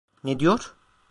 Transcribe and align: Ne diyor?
Ne 0.23 0.39
diyor? 0.39 0.75